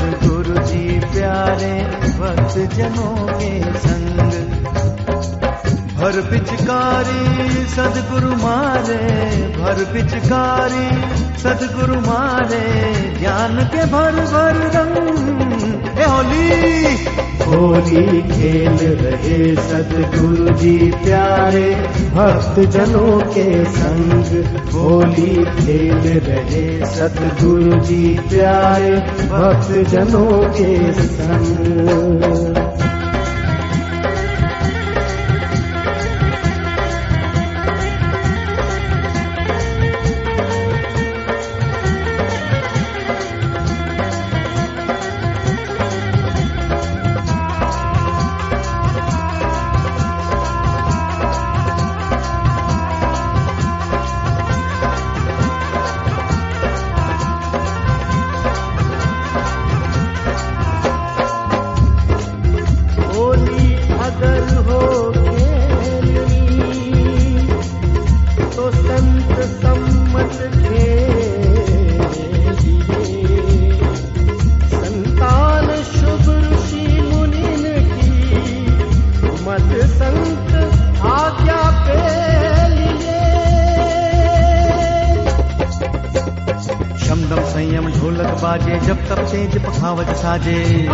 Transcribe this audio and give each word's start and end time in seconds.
रहे 0.00 0.12
सदगुरु 0.12 0.66
जी 0.66 1.00
प्यारे 1.00 1.82
भक्त 2.18 2.74
जनों 2.74 3.26
के 3.38 3.78
संग। 3.78 4.30
भर 5.98 6.30
पिचकारी 6.30 7.66
सदगुरु 7.66 8.36
मारे, 8.36 9.26
भर 9.48 9.92
पिचकारी 9.92 11.02
सदगुरु 11.38 12.00
मारे, 12.00 12.92
ज्ञान 13.20 13.56
के 13.56 13.86
भर 13.86 14.12
भर 14.12 14.54
रंग। 14.54 15.34
होली! 16.08 16.84
होली 17.44 18.22
खेल 18.22 18.76
रहे 18.78 19.56
सतगुरु 19.56 20.50
जी 20.50 20.92
प्यारे 21.04 21.93
भक्त 22.14 22.58
जनों 22.70 23.20
के 23.34 23.64
संग 23.64 24.72
होली 24.74 25.34
खेल 25.56 26.20
रहे 26.26 26.86
सतगुरु 26.86 27.80
जी 27.80 28.18
प्यारे 28.28 28.94
भक्त 29.32 29.72
जनों 29.90 30.42
के 30.58 30.92
संग। 30.92 33.03
बाजे, 88.44 88.78
जब 88.78 89.08
तब 89.08 89.18
तेज 89.18 89.64
पखावत 89.64 90.06
साजे। 90.06 90.88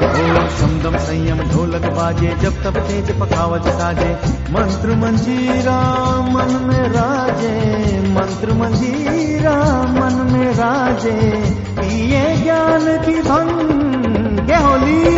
ओ 0.00 0.48
शमदम 0.48 0.96
संयम, 0.98 1.38
ढोलक 1.38 1.86
बाजे, 1.86 2.36
जब 2.40 2.64
तब 2.64 2.78
तेज 2.80 3.20
पखावत 3.20 3.62
साजे। 3.62 4.18
मंत्र 4.50 4.96
मंजीरा 4.96 5.80
मन 6.20 6.68
में 6.68 6.88
राजे, 6.88 7.58
मंत्र 8.08 8.54
मंजीरा 8.54 9.82
मन 9.82 10.28
में 10.32 10.54
राजे। 10.54 11.38
ये 11.96 12.36
ज्ञान 12.36 13.04
की 13.04 13.22
भंग, 13.22 14.50
होली। 14.50 15.16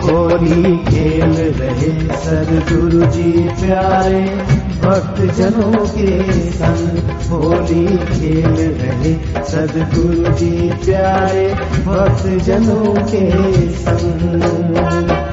होली 0.00 0.78
खेल 0.78 1.52
रहे 1.52 2.16
सदगुरु 2.16 3.06
जी 3.06 3.32
प्यारे। 3.32 4.67
भक्त 4.82 5.20
जनों 5.38 5.84
के 5.94 6.10
संग 6.52 7.10
होली 7.30 7.86
खेल 8.12 8.56
रहे 8.80 9.14
सदगुरु 9.50 10.32
जी 10.40 10.50
प्यारे 10.84 11.46
भक्त 11.88 12.26
जनों 12.46 12.94
के 13.10 13.24
संग 13.84 15.27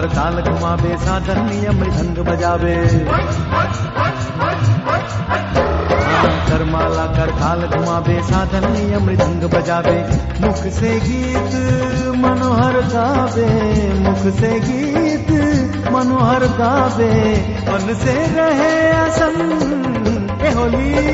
कर 0.00 0.06
ताल 0.06 0.42
घुमावे 0.42 0.96
साधन 0.96 1.40
नियम 1.50 1.80
ढंग 1.84 2.18
बजावे। 2.24 2.76
करमाला 6.48 7.06
कर 7.06 7.30
ताल 7.30 7.62
घुमावे 7.66 8.22
साधन 8.22 8.72
नियम 8.72 9.10
ढंग 9.16 9.42
बजावे। 9.50 10.04
मुख 10.40 10.56
से 10.56 11.00
गीत 11.00 11.54
मनोहर 12.16 12.72
गावे, 12.72 13.48
मुख 13.94 14.34
से 14.34 14.60
गीत 14.60 15.30
मनोहर 15.92 16.44
गावे। 16.44 17.14
मन 17.68 17.94
से 17.94 18.14
रहे 18.14 18.90
असन 18.90 19.36
ए 20.42 20.52
होली। 20.52 21.10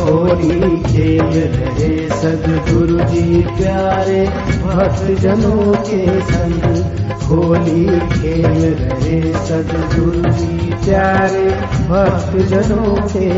होली 0.00 0.82
खेल 0.82 1.50
रहे 1.50 2.08
सदगुरु 2.08 3.04
जी 3.04 3.42
प्यारे 3.42 4.26
भक्त 4.62 5.20
जनों 5.20 5.72
के 5.72 6.20
संग। 6.20 6.90
होली 7.30 7.84
खेल 7.86 8.62
रहे 8.74 9.20
सदगुरु 9.46 10.30
जी 10.30 10.72
प्यारे 10.84 11.44
भक्त 11.88 12.36
जनों 12.48 12.94
के 13.12 13.28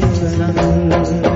संग। 0.00 1.35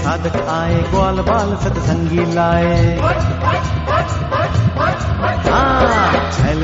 साधक 0.00 0.36
आए 0.50 0.76
ग्वाल 0.90 1.20
बाल 1.22 1.56
सतसंगी 1.56 2.24
लाए। 2.34 2.98
हाँ, 5.50 6.10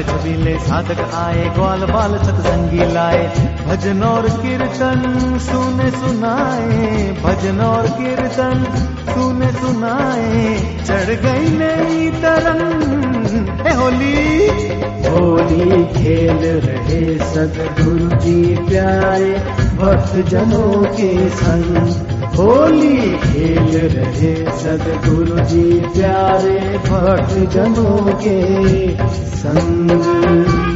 छबीले 0.07 0.55
साधक 0.59 1.01
आए 1.15 1.45
ग्वाल 1.55 1.85
बाल 1.87 2.17
सतसंगी 2.19 2.87
लाए। 2.93 3.23
भजन 3.67 4.03
और 4.03 4.29
कीर्तन 4.43 5.03
सुने 5.41 5.91
सुनाए 5.91 7.13
भजन 7.23 7.61
और 7.61 7.89
कीर्तन 7.99 8.65
सुने 9.11 9.51
सुनाए। 9.53 10.57
चढ़ 10.85 11.15
गई 11.25 11.49
नई 11.59 12.11
तरंग 12.23 12.96
हे 13.37 13.75
होली। 13.75 14.47
होली 15.09 15.85
खेल 15.85 16.61
रहे 16.61 17.19
सदगुरु 17.19 18.21
जी 18.21 18.57
प्यारे 18.57 19.33
भक्त 19.77 20.29
जनों 20.29 20.85
के 20.85 21.29
संग। 21.29 21.77
होली 22.35 22.97
खेल 22.97 23.89
रहे 23.89 24.59
सदगुरु 24.59 25.41
जी 25.45 25.81
प्यारे 25.81 26.79
भक्त 26.79 27.51
जनों 27.53 28.13
के 28.13 28.97
संग। 29.17 30.76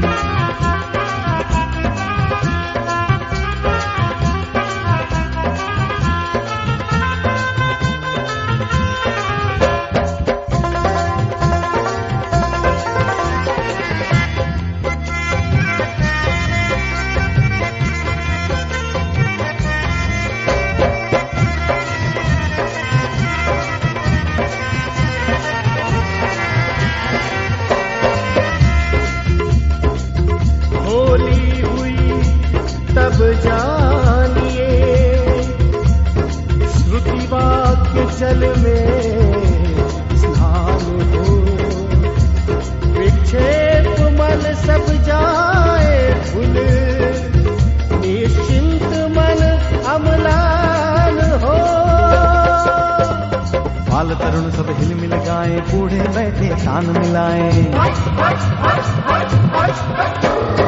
बाल 54.00 54.14
तरुण 54.14 54.50
सब 54.50 54.68
हिल 54.78 54.94
मिल 54.94 55.10
गाए, 55.16 55.56
बूढ़े 55.60 56.04
बैठे 56.08 56.48
तान 56.56 56.86
मिलाए। 56.86 57.48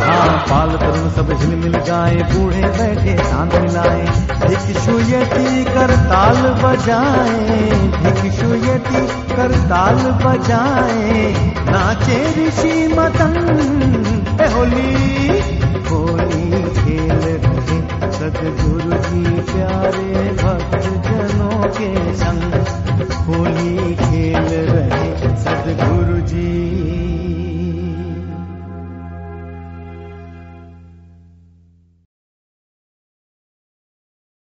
हाँ 0.01 0.35
पाल 0.51 0.77
तरुण 0.77 1.09
सब 1.11 1.31
हिल 1.41 1.55
मिल 1.57 1.79
गाए, 1.89 2.19
बूढ़े 2.33 2.61
बैठे 2.79 3.17
शांत 3.25 3.55
मिलाए। 3.55 4.03
भिक्षुयती 4.45 5.65
कर 5.65 5.95
ताल 6.11 6.43
बजाए 6.63 7.71
भिक्षुयती 8.03 9.07
कर 9.35 9.57
ताल 9.71 10.03
बजाए। 10.25 11.25
नाचे 11.71 12.19
ऋषि 12.39 12.77
मदन, 12.99 13.37
ए 14.41 14.53
होली 14.53 14.93
होली 15.89 16.63
खेल 16.75 17.17
रहे 17.25 17.81
सदगुरु 18.13 18.93
जी 19.03 19.25
प्यारे। 19.53 19.72